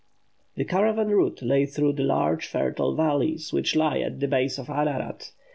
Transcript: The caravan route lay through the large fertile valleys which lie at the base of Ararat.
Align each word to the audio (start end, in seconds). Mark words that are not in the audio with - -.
The 0.55 0.65
caravan 0.65 1.09
route 1.09 1.43
lay 1.43 1.67
through 1.67 1.93
the 1.93 2.03
large 2.03 2.47
fertile 2.47 2.95
valleys 2.95 3.53
which 3.53 3.75
lie 3.75 3.99
at 3.99 4.19
the 4.19 4.27
base 4.27 4.57
of 4.57 4.67
Ararat. 4.67 5.31